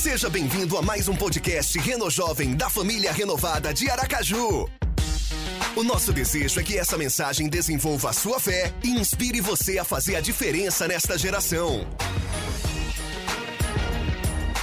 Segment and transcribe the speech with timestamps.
[0.00, 4.66] Seja bem-vindo a mais um podcast Reno Jovem da família renovada de Aracaju.
[5.76, 9.84] O nosso desejo é que essa mensagem desenvolva a sua fé e inspire você a
[9.84, 11.86] fazer a diferença nesta geração.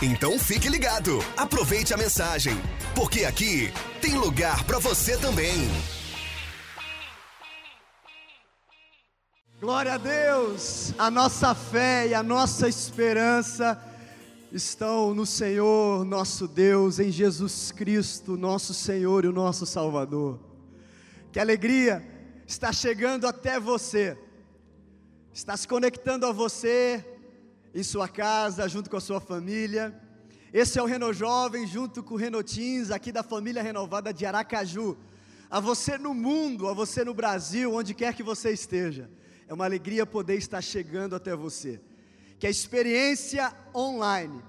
[0.02, 2.60] Então fique ligado, aproveite a mensagem,
[2.96, 5.69] porque aqui tem lugar para você também.
[9.62, 10.96] Glória a Deus!
[10.97, 13.79] A nossa fé e a nossa esperança
[14.51, 20.39] estão no Senhor, nosso Deus, em Jesus Cristo, nosso Senhor e o nosso Salvador.
[21.31, 22.05] Que alegria
[22.47, 24.17] está chegando até você,
[25.33, 27.05] está se conectando a você
[27.75, 29.93] em sua casa, junto com a sua família.
[30.53, 34.25] Esse é o Reno Jovem, junto com o Reno Teens, aqui da família renovada de
[34.25, 34.97] Aracaju.
[35.49, 39.09] A você no mundo, a você no Brasil, onde quer que você esteja.
[39.47, 41.81] É uma alegria poder estar chegando até você.
[42.39, 44.43] Que a experiência online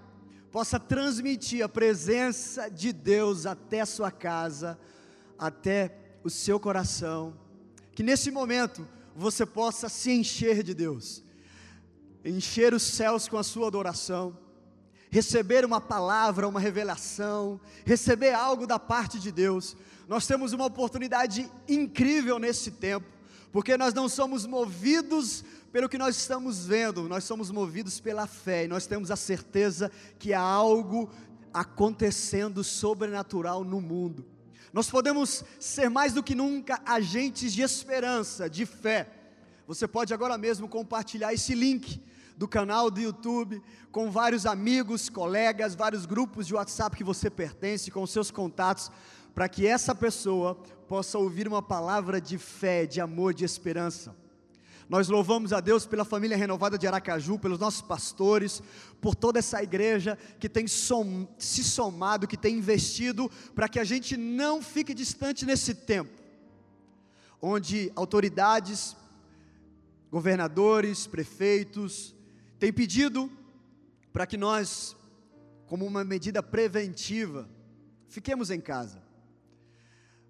[0.50, 4.78] possa transmitir a presença de Deus até sua casa,
[5.38, 7.36] até o seu coração.
[7.92, 11.22] Que nesse momento você possa se encher de Deus,
[12.24, 14.36] encher os céus com a sua adoração,
[15.10, 19.76] receber uma palavra, uma revelação, receber algo da parte de Deus.
[20.06, 23.18] Nós temos uma oportunidade incrível nesse tempo
[23.52, 28.64] porque nós não somos movidos pelo que nós estamos vendo, nós somos movidos pela fé,
[28.64, 31.10] e nós temos a certeza que há algo
[31.52, 34.24] acontecendo sobrenatural no mundo.
[34.72, 39.08] Nós podemos ser mais do que nunca agentes de esperança, de fé.
[39.66, 42.02] Você pode agora mesmo compartilhar esse link
[42.36, 47.90] do canal do YouTube com vários amigos, colegas, vários grupos de WhatsApp que você pertence,
[47.90, 48.90] com seus contatos,
[49.34, 50.54] para que essa pessoa
[50.86, 54.14] possa ouvir uma palavra de fé, de amor, de esperança.
[54.88, 58.62] Nós louvamos a Deus pela família renovada de Aracaju, pelos nossos pastores,
[59.02, 63.84] por toda essa igreja que tem som, se somado, que tem investido, para que a
[63.84, 66.10] gente não fique distante nesse tempo,
[67.40, 68.96] onde autoridades,
[70.10, 72.14] governadores, prefeitos,
[72.58, 73.30] têm pedido
[74.10, 74.96] para que nós,
[75.66, 77.46] como uma medida preventiva,
[78.08, 79.02] fiquemos em casa.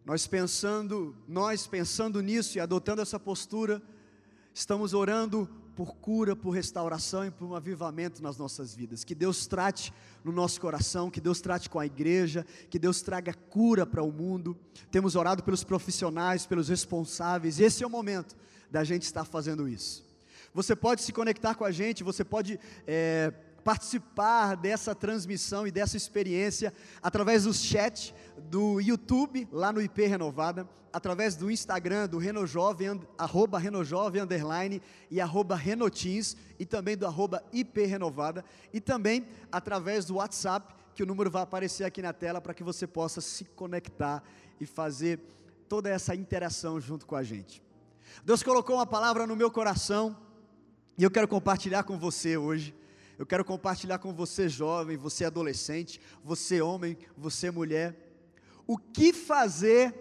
[0.05, 3.81] Nós pensando, nós pensando nisso e adotando essa postura,
[4.53, 9.05] estamos orando por cura, por restauração e por um avivamento nas nossas vidas.
[9.05, 9.93] Que Deus trate
[10.25, 14.11] no nosso coração, que Deus trate com a igreja, que Deus traga cura para o
[14.11, 14.57] mundo.
[14.91, 17.61] Temos orado pelos profissionais, pelos responsáveis.
[17.61, 18.37] Esse é o momento
[18.69, 20.05] da gente estar fazendo isso.
[20.53, 23.33] Você pode se conectar com a gente, você pode é,
[23.69, 28.15] participar dessa transmissão e dessa experiência através do chat
[28.49, 34.81] do YouTube, lá no IP Renovada, através do Instagram do Renojovem, arroba Renojovem, underline,
[35.11, 38.43] e arroba Renotins, e também do arroba IP Renovada,
[38.73, 42.65] e também através do WhatsApp, que o número vai aparecer aqui na tela para que
[42.65, 44.23] você possa se conectar
[44.59, 45.21] e fazer
[45.69, 47.63] toda essa interação junto com a gente.
[48.25, 50.17] Deus colocou uma palavra no meu coração,
[50.97, 52.78] e eu quero compartilhar com você hoje.
[53.19, 57.97] Eu quero compartilhar com você, jovem, você adolescente, você homem, você mulher,
[58.65, 59.93] o que fazer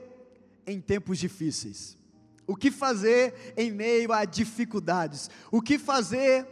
[0.68, 1.98] em tempos difíceis.
[2.46, 5.30] O que fazer em meio a dificuldades?
[5.52, 6.46] O que fazer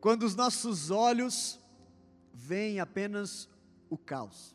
[0.00, 1.58] quando os nossos olhos
[2.32, 3.48] veem apenas
[3.90, 4.54] o caos?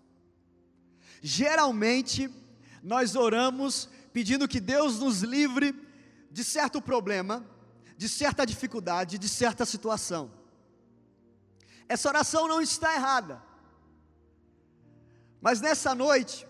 [1.22, 2.30] Geralmente,
[2.82, 5.76] nós oramos pedindo que Deus nos livre
[6.32, 7.46] de certo problema,
[7.98, 10.37] de certa dificuldade, de certa situação.
[11.88, 13.42] Essa oração não está errada.
[15.42, 16.46] Mas nessa noite,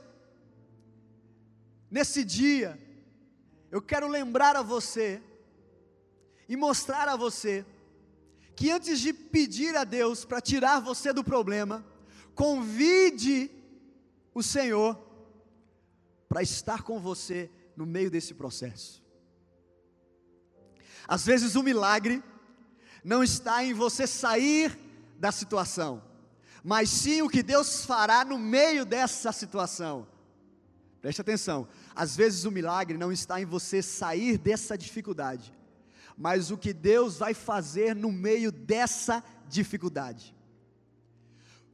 [1.92, 2.80] nesse dia,
[3.70, 5.22] eu quero lembrar a você
[6.48, 7.66] e mostrar a você
[8.56, 11.86] que antes de pedir a Deus para tirar você do problema,
[12.34, 13.52] convide
[14.34, 14.98] o Senhor
[16.28, 19.04] para estar com você no meio desse processo.
[21.08, 22.24] Às vezes o milagre
[23.04, 24.87] não está em você sair
[25.20, 26.04] da situação,
[26.64, 30.08] mas sim o que Deus fará no meio dessa situação.
[31.02, 35.54] Preste atenção, às vezes o milagre não está em você sair dessa dificuldade,
[36.18, 40.36] mas o que Deus vai fazer no meio dessa dificuldade.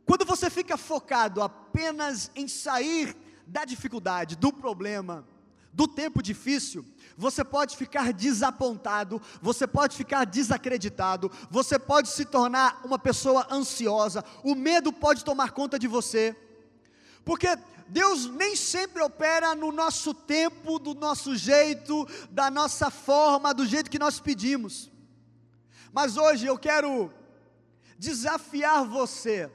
[0.06, 3.16] Quando você fica focado apenas em sair
[3.48, 5.26] da dificuldade, do problema,
[5.72, 6.86] do tempo difícil,
[7.18, 14.24] você pode ficar desapontado, você pode ficar desacreditado, você pode se tornar uma pessoa ansiosa,
[14.44, 16.36] o medo pode tomar conta de você,
[17.24, 17.48] porque
[17.88, 23.90] Deus nem sempre opera no nosso tempo, do nosso jeito, da nossa forma, do jeito
[23.90, 24.92] que nós pedimos.
[25.92, 27.14] Mas hoje eu quero
[27.98, 29.52] desafiar você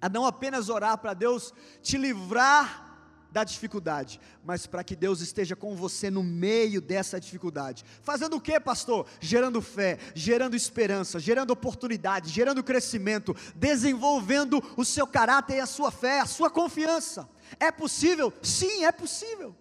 [0.00, 1.52] a não apenas orar para Deus
[1.82, 2.91] te livrar
[3.32, 7.84] da dificuldade, mas para que Deus esteja com você no meio dessa dificuldade.
[8.02, 9.06] Fazendo o que, pastor?
[9.20, 15.90] Gerando fé, gerando esperança, gerando oportunidade, gerando crescimento, desenvolvendo o seu caráter e a sua
[15.90, 17.28] fé, a sua confiança.
[17.58, 18.32] É possível?
[18.42, 19.56] Sim, é possível.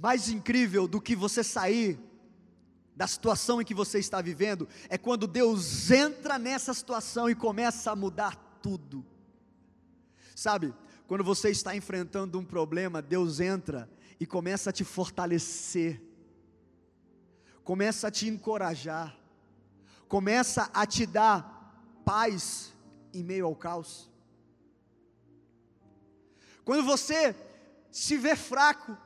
[0.00, 1.98] Mais incrível do que você sair
[2.96, 7.90] da situação em que você está vivendo é quando Deus entra nessa situação e começa
[7.90, 9.04] a mudar tudo.
[10.40, 10.74] Sabe,
[11.06, 13.86] quando você está enfrentando um problema, Deus entra
[14.18, 16.02] e começa a te fortalecer,
[17.62, 19.14] começa a te encorajar,
[20.08, 22.74] começa a te dar paz
[23.12, 24.10] em meio ao caos.
[26.64, 27.36] Quando você
[27.90, 28.96] se vê fraco,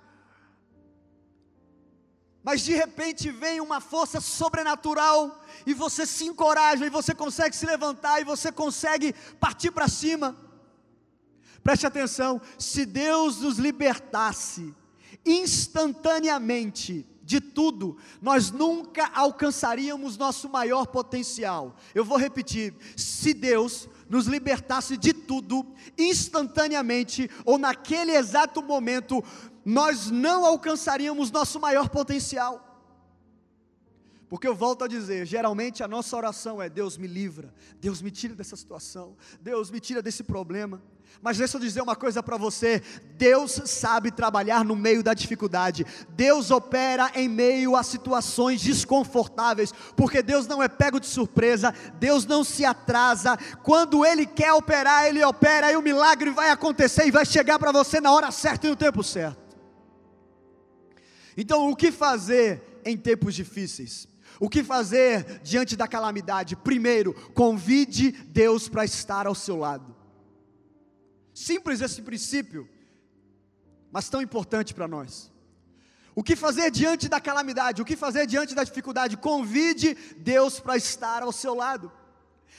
[2.44, 7.66] mas de repente vem uma força sobrenatural e você se encoraja e você consegue se
[7.66, 10.43] levantar e você consegue partir para cima.
[11.64, 14.72] Preste atenção: se Deus nos libertasse
[15.24, 21.74] instantaneamente de tudo, nós nunca alcançaríamos nosso maior potencial.
[21.94, 25.66] Eu vou repetir: se Deus nos libertasse de tudo
[25.96, 29.24] instantaneamente ou naquele exato momento,
[29.64, 32.72] nós não alcançaríamos nosso maior potencial.
[34.28, 38.10] Porque eu volto a dizer, geralmente a nossa oração é: Deus me livra, Deus me
[38.10, 40.82] tira dessa situação, Deus me tira desse problema.
[41.22, 42.82] Mas deixa eu dizer uma coisa para você:
[43.16, 50.22] Deus sabe trabalhar no meio da dificuldade, Deus opera em meio a situações desconfortáveis, porque
[50.22, 55.24] Deus não é pego de surpresa, Deus não se atrasa, quando Ele quer operar, Ele
[55.24, 58.70] opera e o milagre vai acontecer e vai chegar para você na hora certa e
[58.70, 59.56] no tempo certo.
[61.36, 64.06] Então, o que fazer em tempos difíceis?
[64.38, 66.56] O que fazer diante da calamidade?
[66.56, 69.94] Primeiro, convide Deus para estar ao seu lado.
[71.34, 72.68] Simples esse princípio,
[73.90, 75.32] mas tão importante para nós.
[76.14, 77.82] O que fazer diante da calamidade?
[77.82, 79.16] O que fazer diante da dificuldade?
[79.16, 81.90] Convide Deus para estar ao seu lado.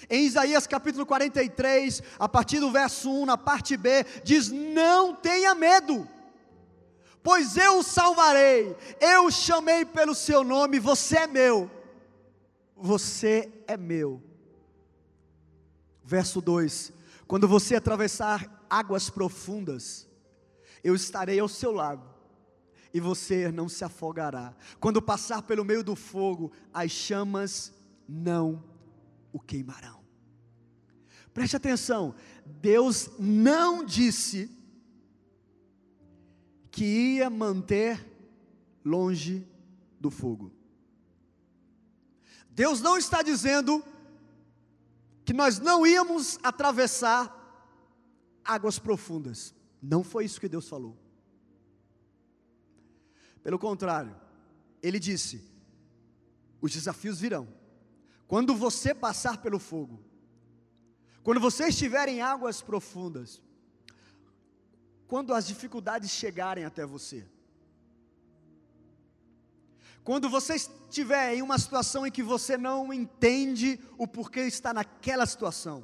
[0.09, 5.55] Em Isaías capítulo 43, a partir do verso 1, na parte B, diz: Não tenha
[5.55, 6.05] medo,
[7.23, 11.71] pois eu o salvarei, eu o chamei pelo seu nome, você é meu,
[12.75, 14.21] você é meu.
[16.03, 16.91] Verso 2:
[17.25, 20.07] Quando você atravessar águas profundas,
[20.83, 22.15] eu estarei ao seu lado
[22.93, 24.55] e você não se afogará.
[24.79, 27.73] Quando passar pelo meio do fogo, as chamas
[28.07, 28.63] não
[29.33, 29.99] o queimarão.
[31.33, 32.15] Preste atenção,
[32.45, 34.49] Deus não disse
[36.71, 37.99] que ia manter
[38.85, 39.45] longe
[39.99, 40.53] do fogo.
[42.49, 43.83] Deus não está dizendo
[45.25, 47.34] que nós não íamos atravessar
[48.45, 49.53] águas profundas.
[49.81, 50.97] Não foi isso que Deus falou.
[53.43, 54.15] Pelo contrário,
[54.81, 55.43] Ele disse:
[56.61, 57.47] os desafios virão.
[58.27, 59.99] Quando você passar pelo fogo,
[61.23, 63.41] quando você estiver em águas profundas,
[65.07, 67.27] quando as dificuldades chegarem até você,
[70.03, 75.25] quando você estiver em uma situação em que você não entende o porquê está naquela
[75.25, 75.83] situação,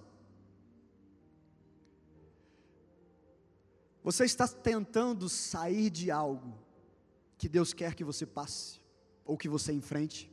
[4.04, 6.58] Você está tentando sair de algo
[7.38, 8.80] que Deus quer que você passe
[9.24, 10.32] ou que você enfrente?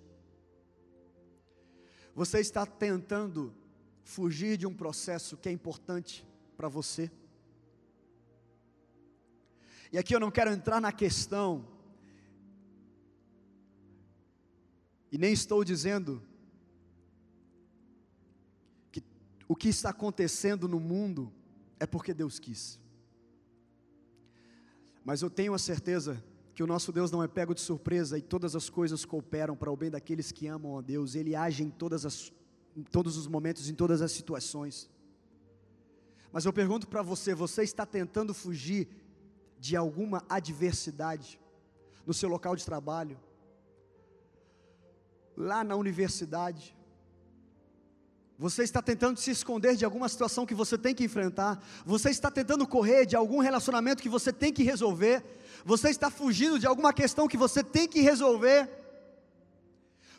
[2.14, 3.54] Você está tentando
[4.02, 7.10] fugir de um processo que é importante para você?
[9.92, 11.66] E aqui eu não quero entrar na questão,
[15.10, 16.22] e nem estou dizendo
[18.92, 19.02] que
[19.46, 21.32] o que está acontecendo no mundo
[21.80, 22.78] é porque Deus quis.
[25.08, 26.22] Mas eu tenho a certeza
[26.54, 29.72] que o nosso Deus não é pego de surpresa e todas as coisas cooperam para
[29.72, 31.14] o bem daqueles que amam a Deus.
[31.14, 32.30] Ele age em, todas as,
[32.76, 34.90] em todos os momentos, em todas as situações.
[36.30, 38.86] Mas eu pergunto para você: você está tentando fugir
[39.58, 41.40] de alguma adversidade
[42.04, 43.18] no seu local de trabalho,
[45.34, 46.76] lá na universidade,
[48.38, 51.60] você está tentando se esconder de alguma situação que você tem que enfrentar.
[51.84, 55.24] Você está tentando correr de algum relacionamento que você tem que resolver.
[55.64, 58.70] Você está fugindo de alguma questão que você tem que resolver.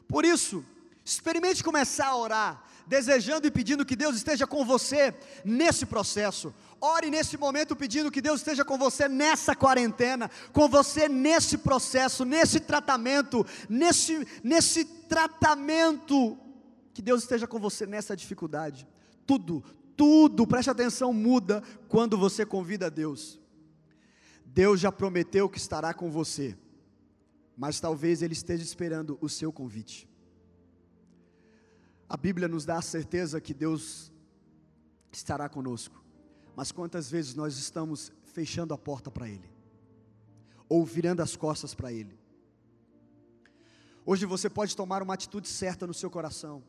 [0.06, 0.66] Por isso,
[1.06, 6.54] experimente começar a orar, desejando e pedindo que Deus esteja com você nesse processo.
[6.82, 12.26] Ore nesse momento pedindo que Deus esteja com você nessa quarentena, com você nesse processo,
[12.26, 16.38] nesse tratamento, nesse, nesse tratamento
[17.00, 18.86] Que Deus esteja com você nessa dificuldade.
[19.26, 19.64] Tudo,
[19.96, 23.40] tudo, preste atenção, muda quando você convida Deus.
[24.44, 26.58] Deus já prometeu que estará com você,
[27.56, 30.10] mas talvez Ele esteja esperando o seu convite.
[32.10, 34.12] A Bíblia nos dá a certeza que Deus
[35.10, 36.04] estará conosco,
[36.54, 39.50] mas quantas vezes nós estamos fechando a porta para Ele,
[40.68, 42.20] ou virando as costas para Ele?
[44.06, 46.62] Hoje você pode tomar uma atitude certa no seu coração.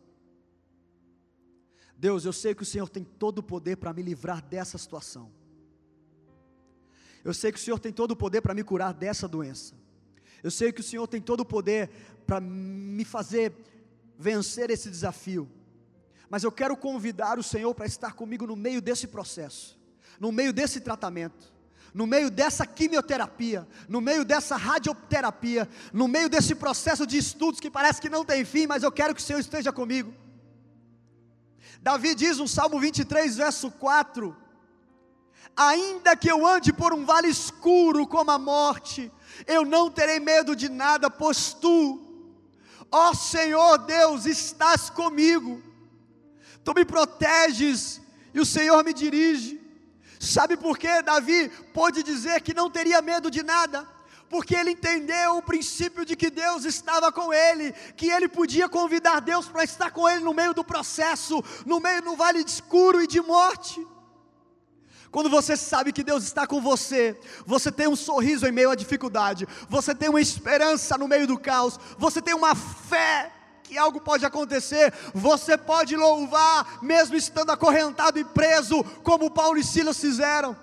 [2.00, 5.30] Deus, eu sei que o Senhor tem todo o poder para me livrar dessa situação.
[7.23, 9.75] Eu sei que o Senhor tem todo o poder para me curar dessa doença.
[10.42, 11.90] Eu sei que o Senhor tem todo o poder
[12.26, 13.52] para me fazer
[14.19, 15.47] vencer esse desafio.
[16.30, 19.78] Mas eu quero convidar o Senhor para estar comigo no meio desse processo,
[20.19, 21.52] no meio desse tratamento,
[21.92, 27.71] no meio dessa quimioterapia, no meio dessa radioterapia, no meio desse processo de estudos que
[27.71, 30.14] parece que não tem fim, mas eu quero que o Senhor esteja comigo.
[31.83, 34.37] Davi diz no Salmo 23, verso 4:
[35.57, 39.11] Ainda que eu ande por um vale escuro como a morte,
[39.47, 42.00] eu não terei medo de nada, pois tu,
[42.91, 45.62] ó Senhor Deus, estás comigo.
[46.65, 48.00] Tu me proteges
[48.35, 49.61] e o Senhor me dirige.
[50.19, 53.89] Sabe por que Davi pôde dizer que não teria medo de nada?
[54.30, 59.20] Porque ele entendeu o princípio de que Deus estava com ele, que ele podia convidar
[59.20, 63.08] Deus para estar com ele no meio do processo, no meio do vale escuro e
[63.08, 63.84] de morte.
[65.10, 68.76] Quando você sabe que Deus está com você, você tem um sorriso em meio à
[68.76, 73.32] dificuldade, você tem uma esperança no meio do caos, você tem uma fé
[73.64, 79.64] que algo pode acontecer, você pode louvar, mesmo estando acorrentado e preso, como Paulo e
[79.64, 80.56] Silas fizeram.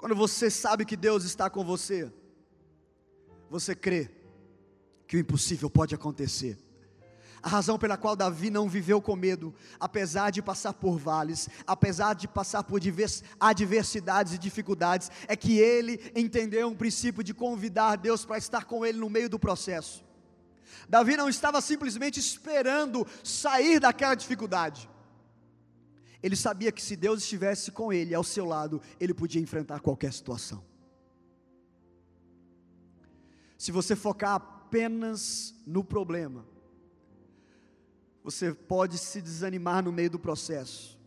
[0.00, 2.10] Quando você sabe que Deus está com você,
[3.50, 4.10] você crê
[5.06, 6.58] que o impossível pode acontecer.
[7.42, 12.14] A razão pela qual Davi não viveu com medo, apesar de passar por vales, apesar
[12.14, 12.80] de passar por
[13.38, 18.86] adversidades e dificuldades, é que ele entendeu um princípio de convidar Deus para estar com
[18.86, 20.02] ele no meio do processo.
[20.88, 24.89] Davi não estava simplesmente esperando sair daquela dificuldade.
[26.22, 30.12] Ele sabia que se Deus estivesse com ele, ao seu lado, ele podia enfrentar qualquer
[30.12, 30.62] situação.
[33.56, 36.46] Se você focar apenas no problema,
[38.22, 40.98] você pode se desanimar no meio do processo.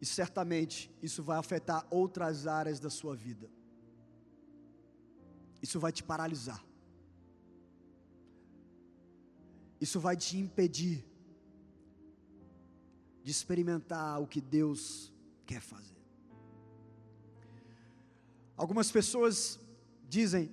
[0.00, 3.50] E certamente isso vai afetar outras áreas da sua vida.
[5.62, 6.62] Isso vai te paralisar.
[9.80, 11.04] Isso vai te impedir
[13.26, 15.12] de experimentar o que Deus
[15.44, 15.96] quer fazer.
[18.56, 19.58] Algumas pessoas
[20.08, 20.48] dizem: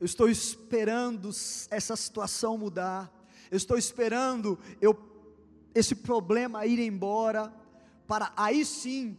[0.00, 1.30] Eu estou esperando
[1.70, 3.08] essa situação mudar,
[3.52, 4.98] eu estou esperando eu,
[5.72, 7.54] esse problema ir embora,
[8.04, 9.16] para aí sim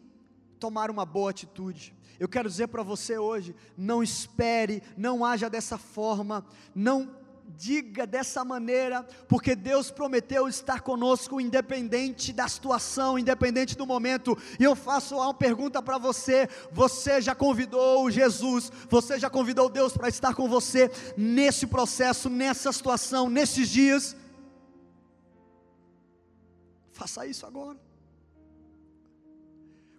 [0.60, 1.96] tomar uma boa atitude.
[2.20, 7.16] Eu quero dizer para você hoje: não espere, não haja dessa forma, não
[7.50, 14.38] diga dessa maneira, porque Deus prometeu estar conosco, independente da situação, independente do momento.
[14.60, 19.94] E eu faço uma pergunta para você: você já convidou Jesus, você já convidou Deus
[19.94, 24.16] para estar com você nesse processo, nessa situação, nesses dias?
[26.92, 27.80] Faça isso agora.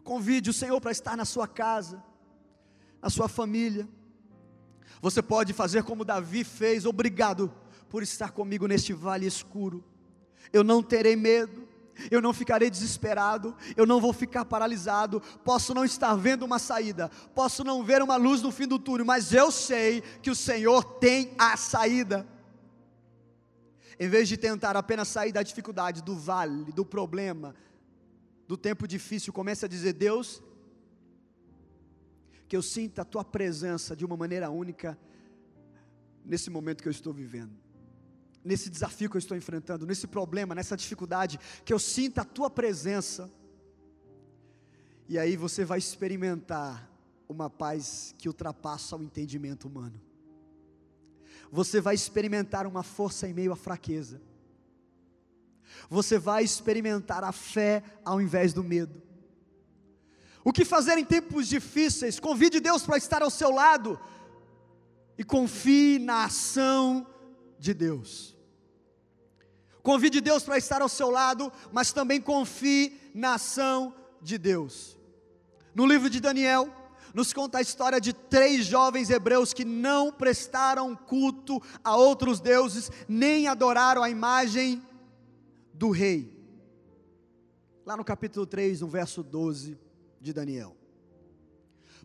[0.02, 2.02] Convide o Senhor para estar na sua casa,
[3.02, 3.88] na sua família.
[5.00, 7.52] Você pode fazer como Davi fez, obrigado
[7.88, 9.84] por estar comigo neste vale escuro.
[10.52, 11.66] Eu não terei medo,
[12.10, 15.20] eu não ficarei desesperado, eu não vou ficar paralisado.
[15.44, 19.06] Posso não estar vendo uma saída, posso não ver uma luz no fim do túnel,
[19.06, 22.26] mas eu sei que o Senhor tem a saída.
[23.98, 27.54] Em vez de tentar apenas sair da dificuldade, do vale, do problema,
[28.46, 30.42] do tempo difícil, comece a dizer: Deus,
[32.48, 34.98] que eu sinta a tua presença de uma maneira única
[36.24, 37.52] nesse momento que eu estou vivendo,
[38.44, 42.50] nesse desafio que eu estou enfrentando, nesse problema, nessa dificuldade, que eu sinta a tua
[42.50, 43.30] presença.
[45.08, 46.90] E aí você vai experimentar
[47.28, 50.00] uma paz que ultrapassa o entendimento humano
[51.50, 54.20] você vai experimentar uma força em meio à fraqueza.
[55.88, 59.02] Você vai experimentar a fé ao invés do medo.
[60.46, 62.20] O que fazer em tempos difíceis?
[62.20, 63.98] Convide Deus para estar ao seu lado
[65.18, 67.04] e confie na ação
[67.58, 68.38] de Deus.
[69.82, 74.96] Convide Deus para estar ao seu lado, mas também confie na ação de Deus.
[75.74, 76.72] No livro de Daniel,
[77.12, 82.88] nos conta a história de três jovens hebreus que não prestaram culto a outros deuses,
[83.08, 84.80] nem adoraram a imagem
[85.74, 86.32] do rei.
[87.84, 89.85] Lá no capítulo 3, no verso 12
[90.20, 90.76] de Daniel.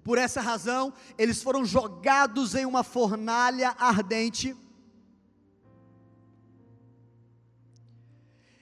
[0.04, 4.56] Por essa razão, eles foram jogados em uma fornalha ardente.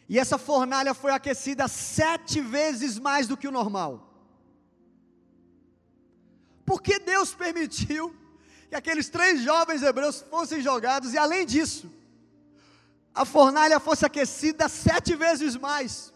[0.07, 4.09] E essa fornalha foi aquecida sete vezes mais do que o normal.
[6.65, 8.15] Porque Deus permitiu
[8.67, 11.91] que aqueles três jovens hebreus fossem jogados, e além disso,
[13.13, 16.13] a fornalha fosse aquecida sete vezes mais.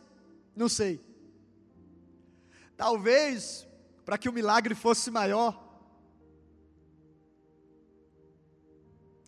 [0.56, 1.02] Não sei.
[2.84, 3.66] Talvez
[4.04, 5.58] para que o milagre fosse maior.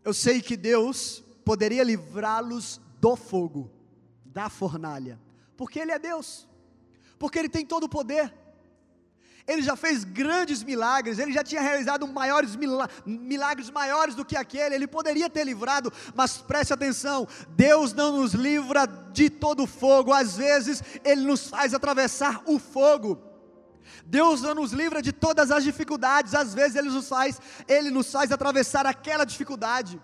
[0.04, 3.72] Eu sei que Deus poderia livrá-los do fogo,
[4.26, 5.18] da fornalha,
[5.56, 6.46] porque Ele é Deus,
[7.18, 8.34] porque Ele tem todo o poder.
[9.48, 12.58] Ele já fez grandes milagres, ele já tinha realizado maiores
[13.06, 18.34] milagres maiores do que aquele, ele poderia ter livrado, mas preste atenção: Deus não nos
[18.34, 23.35] livra de todo fogo, às vezes ele nos faz atravessar o fogo.
[24.06, 28.12] Deus não nos livra de todas as dificuldades, às vezes ele nos faz, ele nos
[28.12, 30.02] faz atravessar aquela dificuldade.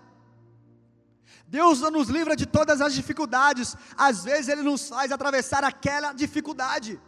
[1.46, 6.12] Deus não nos livra de todas as dificuldades, às vezes ele nos faz atravessar aquela
[6.12, 7.00] dificuldade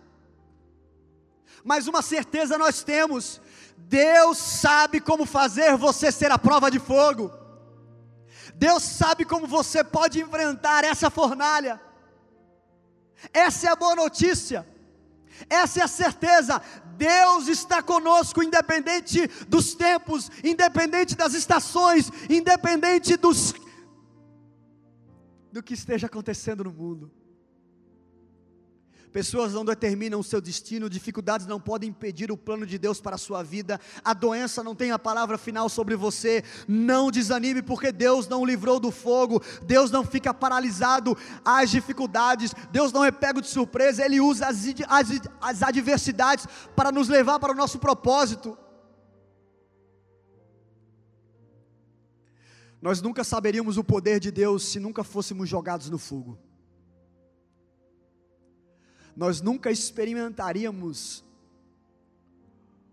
[1.65, 3.41] mas uma certeza nós temos:
[3.77, 7.33] Deus sabe como fazer você ser a prova de fogo.
[8.55, 11.81] Deus sabe como você pode enfrentar essa fornalha.
[13.33, 14.69] Essa é a boa notícia.
[15.49, 16.61] Essa é a certeza.
[16.97, 23.55] Deus está conosco, independente dos tempos, independente das estações, independente dos
[25.53, 27.13] do que esteja acontecendo no mundo.
[29.15, 33.15] Pessoas não determinam o seu destino, dificuldades não podem impedir o plano de Deus para
[33.15, 36.43] a sua vida, a doença não tem a palavra final sobre você.
[36.67, 42.53] Não desanime, porque Deus não o livrou do fogo, Deus não fica paralisado às dificuldades,
[42.73, 45.09] Deus não é pego de surpresa, Ele usa as, as,
[45.41, 48.59] as adversidades para nos levar para o nosso propósito.
[52.83, 56.37] Nós nunca saberíamos o poder de Deus se nunca fôssemos jogados no fogo
[59.17, 61.25] nós nunca experimentaríamos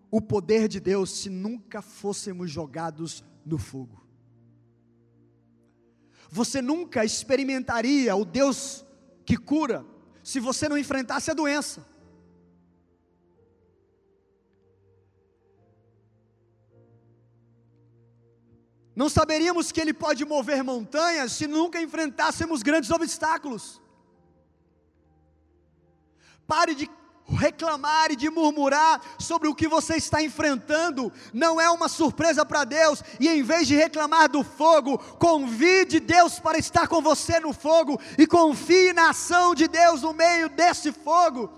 [0.10, 4.06] o poder de Deus se nunca fôssemos jogados no fogo.
[6.30, 8.86] Você nunca experimentaria o Deus
[9.26, 9.86] que cura
[10.24, 11.86] se você não enfrentasse a doença.
[18.96, 23.81] Não saberíamos que Ele pode mover montanhas se nunca enfrentássemos grandes obstáculos.
[26.52, 26.90] Pare de
[27.30, 32.66] reclamar e de murmurar sobre o que você está enfrentando, não é uma surpresa para
[32.66, 37.54] Deus, e em vez de reclamar do fogo, convide Deus para estar com você no
[37.54, 41.50] fogo e confie na ação de Deus no meio desse fogo.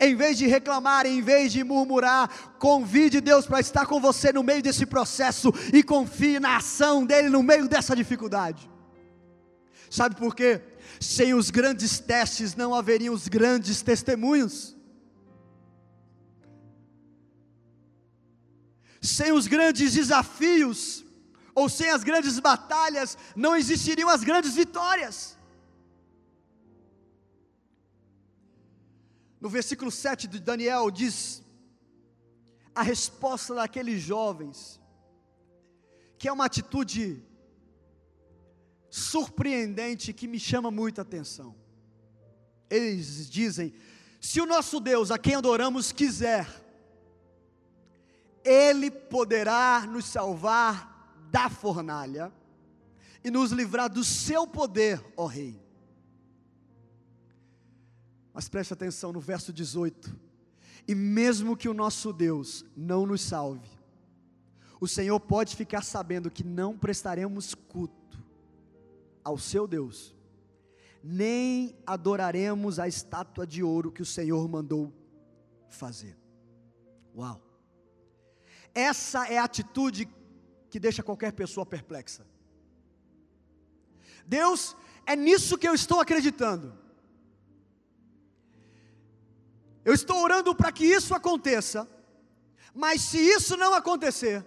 [0.00, 4.42] Em vez de reclamar, em vez de murmurar, convide Deus para estar com você no
[4.42, 8.70] meio desse processo e confie na ação dele no meio dessa dificuldade.
[9.90, 10.62] Sabe por quê?
[11.00, 14.76] Sem os grandes testes não haveriam os grandes testemunhos.
[19.00, 21.02] Sem os grandes desafios,
[21.54, 25.38] ou sem as grandes batalhas, não existiriam as grandes vitórias.
[29.40, 31.42] No versículo 7 de Daniel diz
[32.74, 34.78] a resposta daqueles jovens,
[36.18, 37.24] que é uma atitude
[38.90, 41.54] surpreendente que me chama muita atenção.
[42.68, 43.72] Eles dizem:
[44.20, 46.46] se o nosso Deus, a quem adoramos, quiser,
[48.44, 52.32] Ele poderá nos salvar da fornalha
[53.22, 55.60] e nos livrar do seu poder, ó Rei.
[58.32, 60.18] Mas preste atenção no verso 18:
[60.88, 63.68] e mesmo que o nosso Deus não nos salve,
[64.80, 67.99] o Senhor pode ficar sabendo que não prestaremos culto
[69.24, 70.14] ao seu Deus,
[71.02, 74.92] nem adoraremos a estátua de ouro que o Senhor mandou
[75.68, 76.16] fazer.
[77.16, 77.40] Uau!
[78.74, 80.08] Essa é a atitude
[80.68, 82.24] que deixa qualquer pessoa perplexa.
[84.26, 86.78] Deus, é nisso que eu estou acreditando.
[89.84, 91.88] Eu estou orando para que isso aconteça,
[92.74, 94.44] mas se isso não acontecer,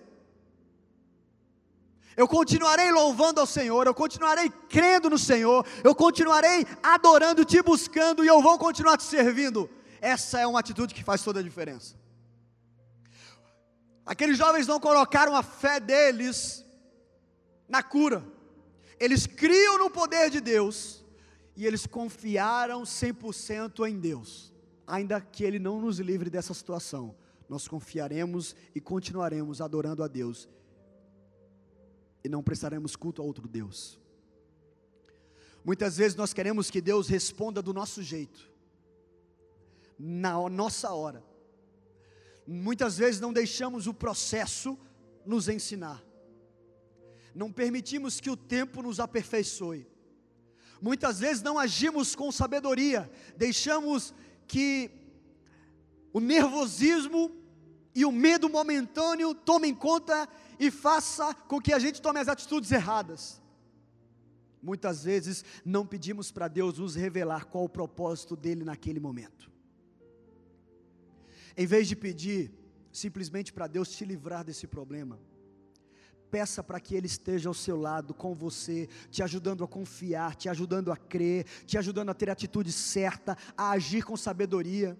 [2.15, 8.23] eu continuarei louvando ao Senhor, eu continuarei crendo no Senhor, eu continuarei adorando, te buscando
[8.23, 9.69] e eu vou continuar te servindo.
[9.99, 11.95] Essa é uma atitude que faz toda a diferença.
[14.05, 16.65] Aqueles jovens não colocaram a fé deles
[17.67, 18.23] na cura,
[18.99, 21.03] eles criam no poder de Deus
[21.55, 24.53] e eles confiaram 100% em Deus,
[24.85, 27.15] ainda que Ele não nos livre dessa situação,
[27.47, 30.49] nós confiaremos e continuaremos adorando a Deus
[32.23, 33.99] e não prestaremos culto a outro Deus.
[35.63, 38.49] Muitas vezes nós queremos que Deus responda do nosso jeito,
[39.97, 41.23] na nossa hora.
[42.45, 44.77] Muitas vezes não deixamos o processo
[45.25, 46.03] nos ensinar,
[47.33, 49.87] não permitimos que o tempo nos aperfeiçoe.
[50.81, 54.13] Muitas vezes não agimos com sabedoria, deixamos
[54.45, 54.91] que
[56.11, 57.31] o nervosismo
[57.95, 60.27] e o medo momentâneo tomem conta
[60.59, 63.41] e faça com que a gente tome as atitudes erradas.
[64.61, 69.51] Muitas vezes não pedimos para Deus nos revelar qual o propósito dele naquele momento.
[71.55, 72.51] Em vez de pedir
[72.91, 75.19] simplesmente para Deus te livrar desse problema,
[76.31, 80.49] peça para que Ele esteja ao seu lado, com você, te ajudando a confiar, te
[80.49, 84.97] ajudando a crer, te ajudando a ter a atitude certa, a agir com sabedoria.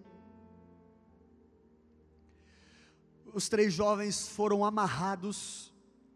[3.34, 5.74] Os três jovens foram amarrados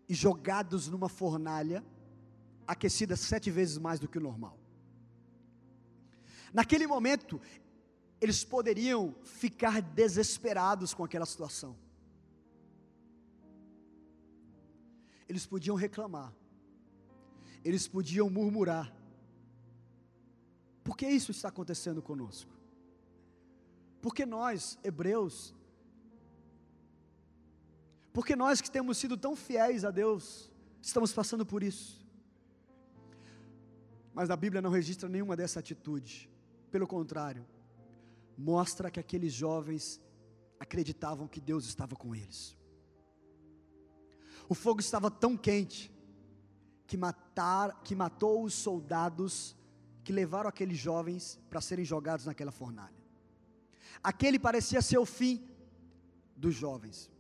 [0.08, 1.84] e jogados numa fornalha,
[2.68, 4.58] aquecida sete vezes mais do que o normal.
[6.54, 7.42] Naquele momento,
[8.22, 11.76] eles poderiam ficar desesperados com aquela situação.
[15.28, 16.32] Eles podiam reclamar,
[17.66, 18.94] eles podiam murmurar.
[20.84, 22.52] Por que isso está acontecendo conosco?
[24.02, 25.54] Porque nós, hebreus,
[28.18, 30.52] porque nós que temos sido tão fiéis a Deus,
[30.82, 32.04] estamos passando por isso.
[34.12, 36.28] Mas a Bíblia não registra nenhuma dessa atitude.
[36.72, 37.46] Pelo contrário,
[38.36, 40.02] mostra que aqueles jovens
[40.60, 42.58] acreditavam que Deus estava com eles.
[44.50, 45.94] O fogo estava tão quente
[46.88, 49.56] que, matar, que matou os soldados
[50.04, 52.98] que levaram aqueles jovens para serem jogados naquela fornalha.
[54.02, 55.48] Aquele parecia ser o fim
[56.36, 57.16] dos jovens.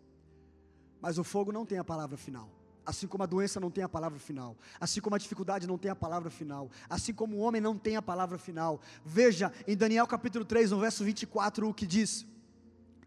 [1.02, 2.50] Mas o fogo não tem a palavra final.
[2.86, 5.92] Assim como a doença não tem a palavra final, assim como a dificuldade não tem
[5.92, 8.80] a palavra final, assim como o homem não tem a palavra final.
[9.04, 12.26] Veja em Daniel capítulo 3, no verso 24, o que diz: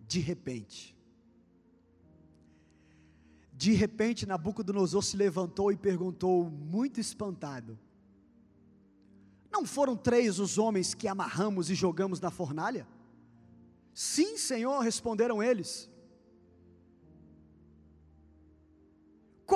[0.06, 0.94] De repente,
[3.60, 7.78] de repente Nabucodonosor se levantou e perguntou, muito espantado:
[9.50, 12.86] Não foram três os homens que amarramos e jogamos na fornalha?
[13.92, 15.89] Sim, Senhor, responderam eles.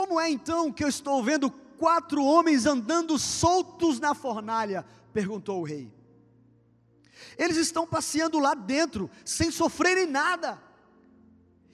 [0.07, 4.85] Como é então que eu estou vendo quatro homens andando soltos na fornalha?
[5.15, 5.91] perguntou o rei.
[7.39, 10.63] Eles estão passeando lá dentro, sem sofrerem nada.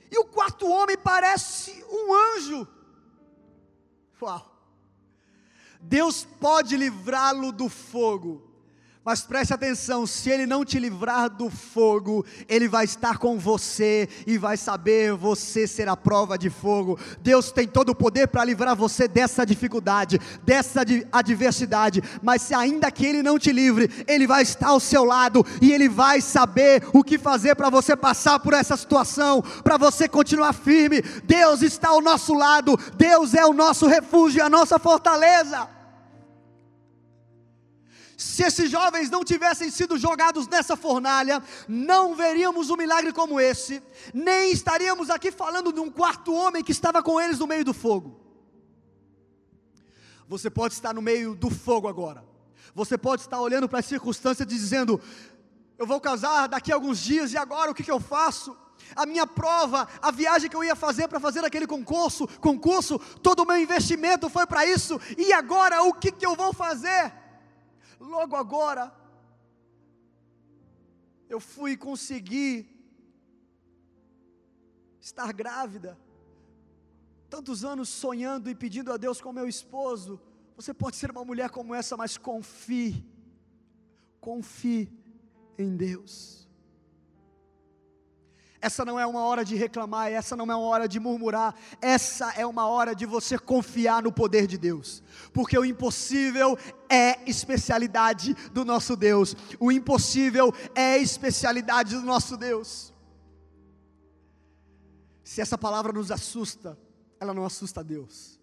[0.09, 2.69] E o quarto homem parece um anjo.
[4.23, 4.63] Uau!
[5.81, 8.49] Deus pode livrá-lo do fogo
[9.05, 14.09] mas preste atenção: se ele não te livrar do fogo, ele vai estar com você
[14.27, 16.99] e vai saber você ser a prova de fogo.
[17.21, 22.91] Deus tem todo o poder para livrar você dessa dificuldade, dessa adversidade, mas se ainda
[22.91, 26.83] que ele não te livre, ele vai estar ao seu lado e ele vai saber
[26.93, 31.01] o que fazer para você passar por essa situação, para você continuar firme.
[31.25, 35.80] Deus está ao nosso lado, Deus é o nosso refúgio, a nossa fortaleza.
[38.21, 43.83] Se esses jovens não tivessem sido jogados nessa fornalha, não veríamos um milagre como esse,
[44.13, 47.73] nem estaríamos aqui falando de um quarto homem que estava com eles no meio do
[47.73, 48.21] fogo.
[50.29, 52.23] Você pode estar no meio do fogo agora,
[52.75, 55.01] você pode estar olhando para as circunstâncias dizendo:
[55.79, 58.55] Eu vou casar daqui a alguns dias e agora o que, que eu faço?
[58.97, 63.41] a minha prova, a viagem que eu ia fazer para fazer aquele concurso, concurso, todo
[63.41, 67.20] o meu investimento foi para isso, e agora o que, que eu vou fazer?
[68.01, 68.93] Logo agora,
[71.29, 72.67] eu fui conseguir
[75.01, 75.97] estar grávida,
[77.29, 80.21] tantos anos sonhando e pedindo a Deus com meu esposo.
[80.57, 83.07] Você pode ser uma mulher como essa, mas confie,
[84.21, 84.93] confie
[85.57, 86.50] em Deus.
[88.63, 92.31] Essa não é uma hora de reclamar, essa não é uma hora de murmurar, essa
[92.33, 98.35] é uma hora de você confiar no poder de Deus, porque o impossível é especialidade
[98.53, 102.93] do nosso Deus, o impossível é especialidade do nosso Deus.
[105.25, 106.79] Se essa palavra nos assusta,
[107.19, 108.39] ela não assusta Deus.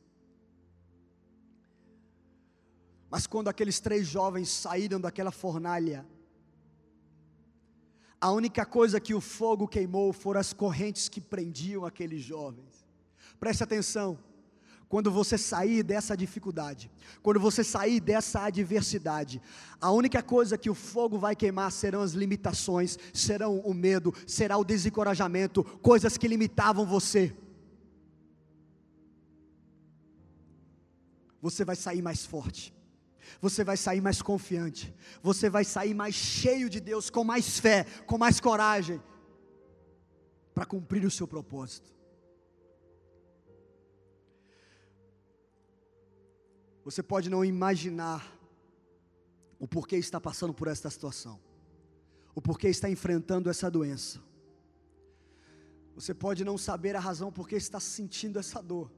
[3.10, 6.06] Mas quando aqueles três jovens saíram daquela fornalha,
[8.20, 12.86] A única coisa que o fogo queimou foram as correntes que prendiam aqueles jovens.
[13.40, 14.18] Preste atenção.
[14.90, 16.90] Quando você sair dessa dificuldade,
[17.22, 19.42] quando você sair dessa adversidade,
[19.82, 24.58] a única coisa que o fogo vai queimar serão as limitações, serão o medo, será
[24.58, 27.36] o desencorajamento, coisas que limitavam você.
[31.42, 32.74] Você vai sair mais forte,
[33.42, 37.86] você vai sair mais confiante, você vai sair mais cheio de Deus, com mais fé,
[38.06, 39.02] com mais coragem,
[40.54, 41.96] para cumprir o seu propósito.
[46.84, 48.34] Você pode não imaginar
[49.60, 51.40] o porquê está passando por esta situação,
[52.34, 54.22] o porquê está enfrentando essa doença.
[55.96, 58.92] Você pode não saber a razão por que está sentindo essa dor.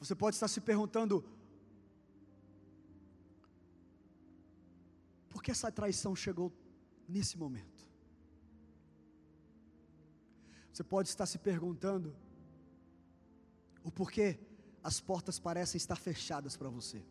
[0.00, 1.24] Você pode estar se perguntando:
[5.42, 6.52] por que essa traição chegou
[7.08, 7.84] nesse momento?
[10.72, 12.14] Você pode estar se perguntando
[13.82, 14.38] o porquê
[14.84, 17.04] as portas parecem estar fechadas para você.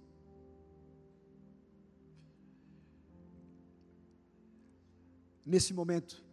[5.46, 6.24] Nesse momento,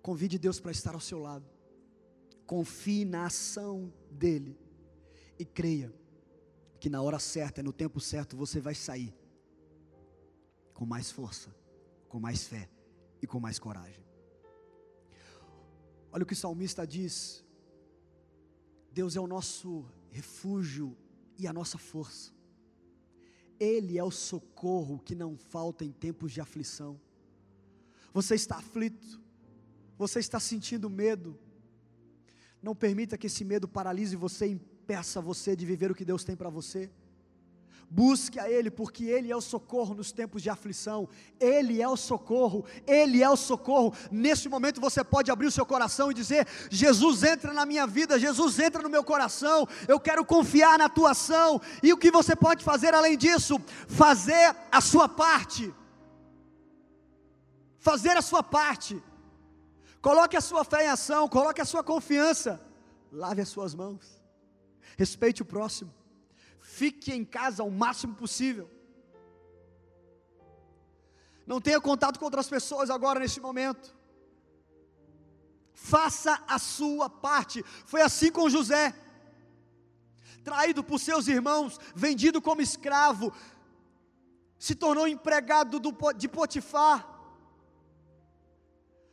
[0.00, 1.44] convide Deus para estar ao seu lado.
[2.46, 4.58] Confie na ação dEle.
[5.38, 5.94] E creia
[6.80, 9.14] que na hora certa, no tempo certo, você vai sair
[10.76, 11.48] com mais força,
[12.06, 12.68] com mais fé
[13.22, 14.04] e com mais coragem.
[16.12, 17.42] Olha o que o salmista diz:
[18.92, 20.94] Deus é o nosso refúgio
[21.38, 22.30] e a nossa força.
[23.58, 27.00] Ele é o socorro que não falta em tempos de aflição.
[28.12, 29.18] Você está aflito,
[29.96, 31.38] você está sentindo medo.
[32.62, 36.36] Não permita que esse medo paralise você, impeça você de viver o que Deus tem
[36.36, 36.90] para você.
[37.88, 41.08] Busque a Ele, porque Ele é o socorro nos tempos de aflição.
[41.38, 43.94] Ele é o socorro, Ele é o socorro.
[44.10, 48.18] Nesse momento você pode abrir o seu coração e dizer: Jesus entra na minha vida,
[48.18, 49.68] Jesus entra no meu coração.
[49.86, 51.60] Eu quero confiar na tua ação.
[51.80, 53.60] E o que você pode fazer além disso?
[53.86, 55.72] Fazer a sua parte.
[57.78, 59.00] Fazer a sua parte.
[60.02, 62.60] Coloque a sua fé em ação, coloque a sua confiança.
[63.12, 64.20] Lave as suas mãos.
[64.96, 65.94] Respeite o próximo
[66.66, 68.68] Fique em casa o máximo possível.
[71.46, 73.96] Não tenha contato com outras pessoas agora nesse momento.
[75.72, 77.62] Faça a sua parte.
[77.84, 78.92] Foi assim com José.
[80.42, 83.32] Traído por seus irmãos, vendido como escravo,
[84.58, 87.08] se tornou empregado do, de Potifar.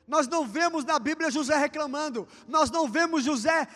[0.08, 3.68] Nós não vemos na Bíblia José reclamando, nós não vemos José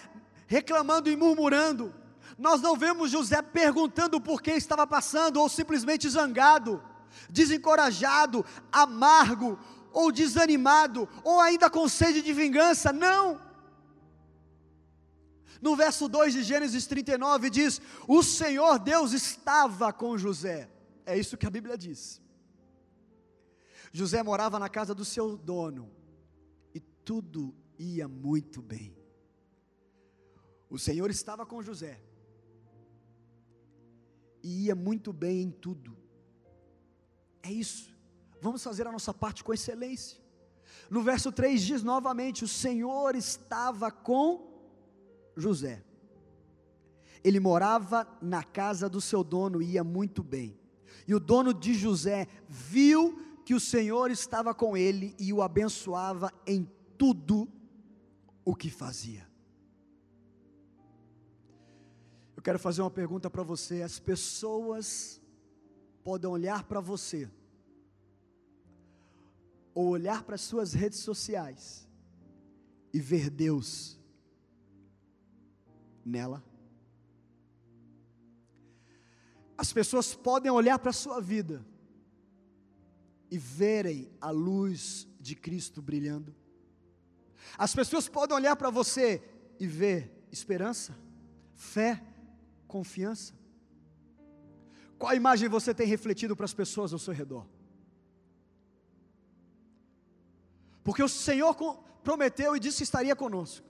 [0.48, 1.94] reclamando e murmurando.
[2.38, 6.84] Nós não vemos José perguntando por que estava passando, ou simplesmente zangado,
[7.30, 9.58] desencorajado, amargo,
[9.92, 12.94] ou desanimado, ou ainda com sede de vingança.
[12.94, 13.42] Não.
[15.60, 20.70] No verso 2 de Gênesis 39 diz: O Senhor Deus estava com José.
[21.08, 22.22] É isso que a Bíblia diz.
[23.92, 25.90] José morava na casa do seu dono
[26.76, 28.96] e tudo ia muito bem.
[30.70, 32.00] O Senhor estava com José
[34.44, 35.98] e ia muito bem em tudo.
[37.42, 37.96] É isso.
[38.42, 40.20] Vamos fazer a nossa parte com excelência.
[40.90, 44.48] No verso 3 diz novamente: O Senhor estava com
[45.36, 45.84] José.
[47.24, 50.58] Ele morava na casa do seu dono e ia muito bem.
[51.08, 56.32] E o dono de José viu que o Senhor estava com ele e o abençoava
[56.46, 57.48] em tudo
[58.44, 59.27] o que fazia.
[62.38, 65.20] Eu quero fazer uma pergunta para você: as pessoas
[66.04, 67.28] podem olhar para você,
[69.74, 71.90] ou olhar para as suas redes sociais,
[72.94, 74.00] e ver Deus
[76.06, 76.44] nela?
[79.58, 81.66] As pessoas podem olhar para a sua vida
[83.32, 86.36] e verem a luz de Cristo brilhando.
[87.58, 89.24] As pessoas podem olhar para você
[89.60, 90.96] e ver esperança,
[91.56, 92.07] fé,
[92.68, 93.34] confiança?
[94.98, 97.46] Qual imagem você tem refletido para as pessoas ao seu redor?
[100.84, 101.56] Porque o Senhor
[102.04, 103.66] prometeu e disse que estaria conosco.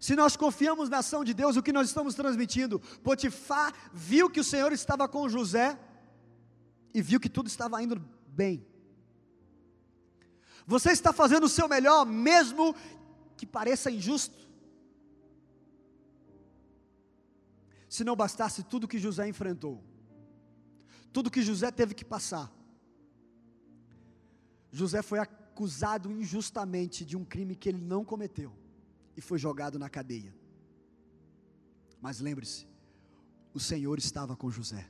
[0.00, 2.80] Se nós confiamos na ação de Deus, o que nós estamos transmitindo?
[3.04, 5.78] Potifar viu que o Senhor estava com José
[6.92, 8.66] e viu que tudo estava indo bem.
[10.66, 12.74] Você está fazendo o seu melhor, mesmo
[13.36, 14.48] que pareça injusto.
[17.92, 19.84] Se não bastasse tudo que José enfrentou,
[21.12, 22.50] tudo que José teve que passar.
[24.70, 28.50] José foi acusado injustamente de um crime que ele não cometeu
[29.14, 30.34] e foi jogado na cadeia.
[32.00, 32.66] Mas lembre-se,
[33.52, 34.88] o Senhor estava com José.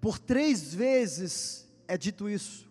[0.00, 2.70] Por três vezes é dito isso.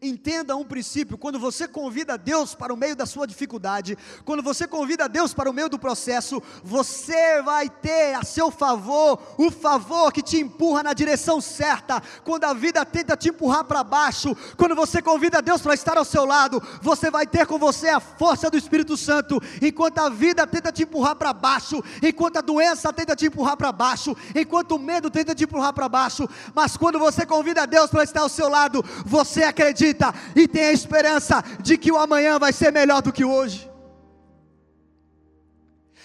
[0.00, 4.66] Entenda um princípio: quando você convida Deus para o meio da sua dificuldade, quando você
[4.66, 10.12] convida Deus para o meio do processo, você vai ter a seu favor o favor
[10.12, 12.02] que te empurra na direção certa.
[12.24, 16.04] Quando a vida tenta te empurrar para baixo, quando você convida Deus para estar ao
[16.04, 19.40] seu lado, você vai ter com você a força do Espírito Santo.
[19.62, 23.72] Enquanto a vida tenta te empurrar para baixo, enquanto a doença tenta te empurrar para
[23.72, 28.04] baixo, enquanto o medo tenta te empurrar para baixo, mas quando você convida Deus para
[28.04, 32.38] estar ao seu lado, você acredita acredita e tem a esperança de que o amanhã
[32.38, 33.70] vai ser melhor do que hoje.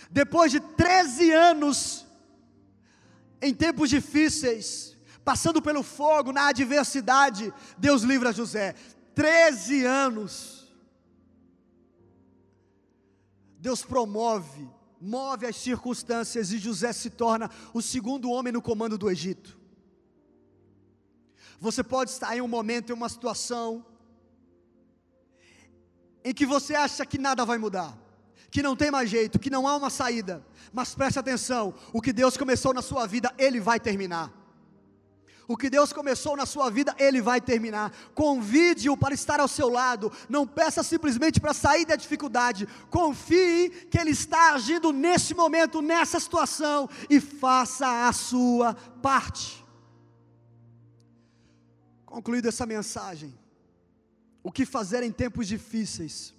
[0.10, 2.06] Depois de 13 anos,
[3.42, 8.76] em tempos difíceis, passando pelo fogo, na adversidade, Deus livra José.
[9.16, 10.72] 13 anos.
[13.58, 14.68] Deus promove,
[15.00, 19.61] move as circunstâncias e José se torna o segundo homem no comando do Egito.
[21.62, 23.86] Você pode estar em um momento, em uma situação,
[26.26, 27.96] em que você acha que nada vai mudar,
[28.50, 30.44] que não tem mais jeito, que não há uma saída,
[30.74, 34.34] mas preste atenção: o que Deus começou na sua vida, Ele vai terminar.
[35.48, 37.94] O que Deus começou na sua vida, Ele vai terminar.
[38.16, 40.12] Convide-o para estar ao seu lado.
[40.30, 42.68] Não peça simplesmente para sair da dificuldade.
[42.90, 49.61] Confie que Ele está agindo nesse momento, nessa situação, e faça a sua parte.
[52.12, 53.34] Concluída essa mensagem,
[54.44, 56.34] o que fazer em tempos difíceis?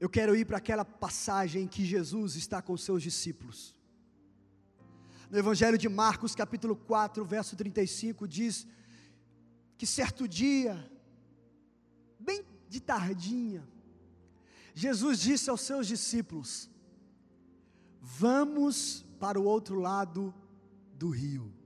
[0.00, 3.76] Eu quero ir para aquela passagem em que Jesus está com seus discípulos.
[5.30, 8.66] No Evangelho de Marcos, capítulo 4, verso 35, diz
[9.76, 10.90] que certo dia,
[12.18, 13.68] bem de tardinha,
[14.72, 16.70] Jesus disse aos seus discípulos:
[18.00, 20.34] Vamos para o outro lado
[20.94, 21.57] do rio.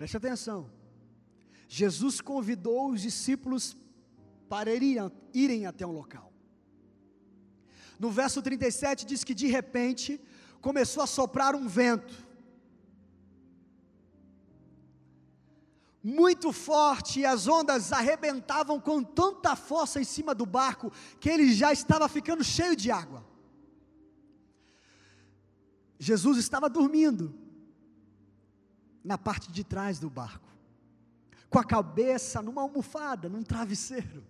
[0.00, 0.70] Preste atenção.
[1.68, 3.76] Jesus convidou os discípulos
[4.48, 6.32] para irem, até um local.
[7.98, 10.18] No verso 37 diz que de repente
[10.62, 12.14] começou a soprar um vento.
[16.02, 21.52] Muito forte, e as ondas arrebentavam com tanta força em cima do barco que ele
[21.52, 23.22] já estava ficando cheio de água.
[25.98, 27.38] Jesus estava dormindo
[29.10, 30.48] na parte de trás do barco,
[31.48, 34.24] com a cabeça numa almofada, num travesseiro.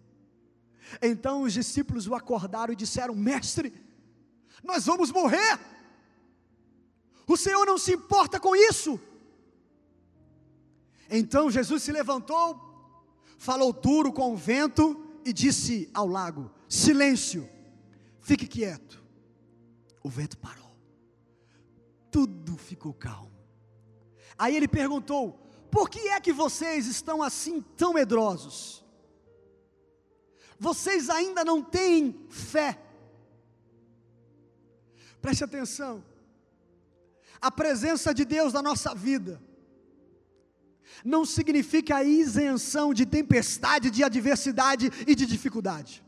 [1.02, 3.74] Então os discípulos o acordaram e disseram: Mestre,
[4.64, 5.60] nós vamos morrer.
[7.26, 8.98] O Senhor não se importa com isso.
[11.10, 12.58] Então Jesus se levantou,
[13.36, 17.46] falou duro com o vento e disse ao lago: Silêncio,
[18.18, 19.04] fique quieto.
[20.02, 20.74] O vento parou,
[22.10, 23.39] tudo ficou calmo.
[24.40, 25.38] Aí ele perguntou:
[25.70, 28.82] Por que é que vocês estão assim tão medrosos?
[30.58, 32.80] Vocês ainda não têm fé.
[35.20, 36.02] Preste atenção.
[37.38, 39.40] A presença de Deus na nossa vida
[41.04, 46.02] não significa a isenção de tempestade, de adversidade e de dificuldade.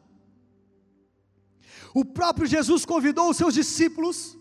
[1.94, 4.38] O próprio Jesus convidou os seus discípulos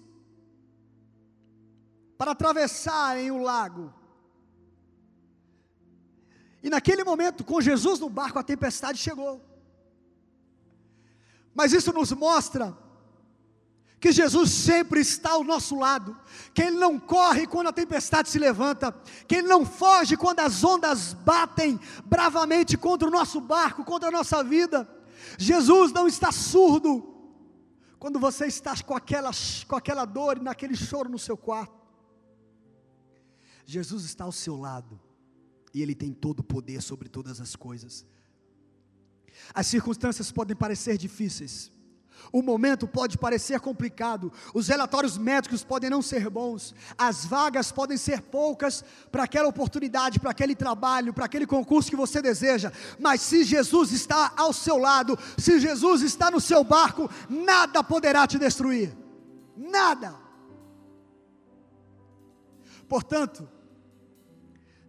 [2.21, 3.91] para atravessarem o lago.
[6.61, 9.41] E naquele momento, com Jesus no barco, a tempestade chegou.
[11.51, 12.77] Mas isso nos mostra
[13.99, 16.15] que Jesus sempre está ao nosso lado,
[16.53, 18.91] que Ele não corre quando a tempestade se levanta,
[19.27, 24.11] que Ele não foge quando as ondas batem bravamente contra o nosso barco, contra a
[24.11, 24.87] nossa vida.
[25.39, 27.03] Jesus não está surdo
[27.97, 29.31] quando você está com aquela,
[29.67, 31.80] com aquela dor e naquele choro no seu quarto.
[33.71, 34.99] Jesus está ao seu lado
[35.73, 38.05] e Ele tem todo o poder sobre todas as coisas.
[39.53, 41.71] As circunstâncias podem parecer difíceis,
[42.33, 47.95] o momento pode parecer complicado, os relatórios médicos podem não ser bons, as vagas podem
[47.95, 53.21] ser poucas para aquela oportunidade, para aquele trabalho, para aquele concurso que você deseja, mas
[53.21, 58.37] se Jesus está ao seu lado, se Jesus está no seu barco, nada poderá te
[58.37, 58.93] destruir,
[59.55, 60.13] nada.
[62.87, 63.47] Portanto,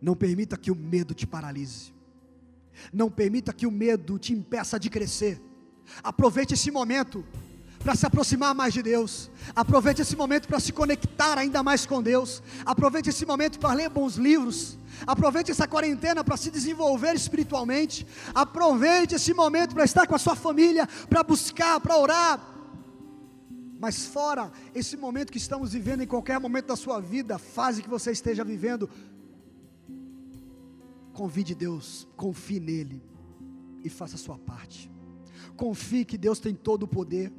[0.03, 1.95] não permita que o medo te paralise.
[2.93, 5.41] Não permita que o medo te impeça de crescer.
[6.03, 7.25] Aproveite esse momento
[7.79, 9.31] para se aproximar mais de Deus.
[9.55, 12.43] Aproveite esse momento para se conectar ainda mais com Deus.
[12.67, 14.77] Aproveite esse momento para ler bons livros.
[15.07, 18.05] Aproveite essa quarentena para se desenvolver espiritualmente.
[18.35, 22.53] Aproveite esse momento para estar com a sua família, para buscar, para orar.
[23.83, 27.91] Mas fora esse momento que estamos vivendo em qualquer momento da sua vida, fase que
[27.91, 28.89] você esteja vivendo,
[31.13, 33.03] convide Deus, confie nele
[33.85, 34.91] e faça a sua parte.
[35.57, 37.33] Confie que Deus tem todo o poder.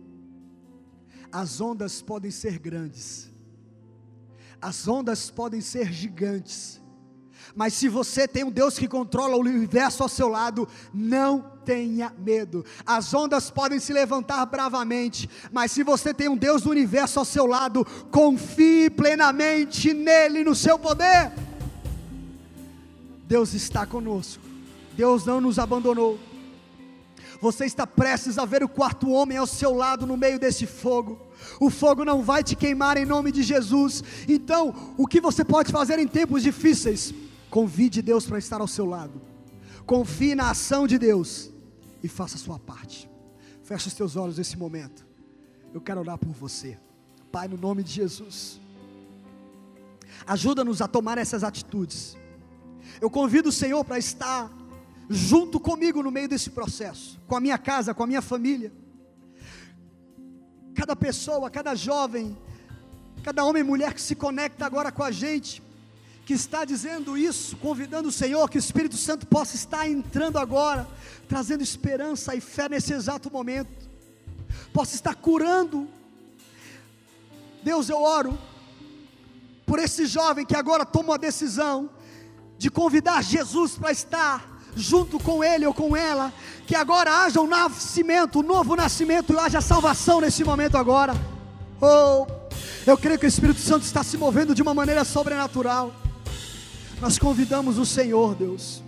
[1.32, 3.32] As ondas podem ser grandes,
[4.62, 6.80] as ondas podem ser gigantes,
[7.56, 12.14] mas se você tem um Deus que controla o universo ao seu lado, não tenha
[12.18, 12.66] medo.
[12.86, 17.26] As ondas podem se levantar bravamente, mas se você tem um Deus do universo ao
[17.26, 21.32] seu lado, confie plenamente nele, no seu poder.
[23.34, 24.44] Deus está conosco,
[24.96, 26.20] Deus não nos abandonou.
[27.42, 31.20] Você está prestes a ver o quarto homem ao seu lado no meio desse fogo.
[31.60, 34.04] O fogo não vai te queimar em nome de Jesus.
[34.30, 37.12] Então, o que você pode fazer em tempos difíceis?
[37.50, 39.20] Convide Deus para estar ao seu lado.
[39.84, 41.50] Confie na ação de Deus
[42.04, 43.10] e faça a sua parte.
[43.64, 45.08] Feche os teus olhos nesse momento.
[45.74, 46.78] Eu quero orar por você.
[47.32, 48.62] Pai, no nome de Jesus.
[50.28, 52.16] Ajuda-nos a tomar essas atitudes.
[53.02, 54.52] Eu convido o Senhor para estar
[55.10, 58.72] junto comigo no meio desse processo, com a minha casa, com a minha família.
[60.76, 62.38] Cada pessoa, cada jovem,
[63.24, 65.62] cada homem e mulher que se conecta agora com a gente,
[66.26, 70.88] que está dizendo isso, convidando o Senhor, que o Espírito Santo possa estar entrando agora,
[71.28, 73.90] trazendo esperança e fé nesse exato momento,
[74.72, 75.88] possa estar curando.
[77.62, 78.38] Deus, eu oro
[79.66, 81.90] por esse jovem que agora toma a decisão
[82.64, 86.32] de convidar Jesus para estar junto com ele ou com ela,
[86.66, 91.14] que agora haja um nascimento, um novo nascimento, e haja salvação nesse momento agora.
[91.82, 92.26] Oh,
[92.88, 95.94] eu creio que o Espírito Santo está se movendo de uma maneira sobrenatural.
[97.02, 98.82] Nós convidamos o Senhor, Deus.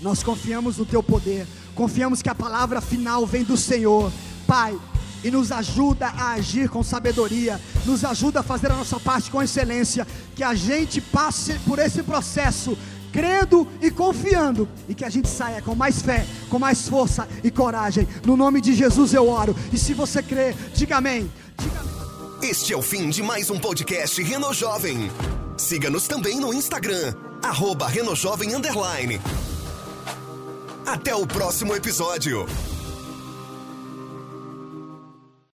[0.00, 4.12] Nós confiamos no teu poder, confiamos que a palavra final vem do Senhor.
[4.46, 4.78] Pai,
[5.22, 9.42] e nos ajuda a agir com sabedoria, nos ajuda a fazer a nossa parte com
[9.42, 12.76] excelência, que a gente passe por esse processo
[13.12, 17.50] crendo e confiando, e que a gente saia com mais fé, com mais força e
[17.50, 18.06] coragem.
[18.24, 19.54] No nome de Jesus eu oro.
[19.72, 21.30] E se você crê, diga amém.
[21.58, 21.90] Diga amém.
[22.42, 25.10] Este é o fim de mais um podcast Reno Jovem.
[25.58, 29.20] Siga-nos também no Instagram, arroba Underline.
[30.86, 32.46] Até o próximo episódio.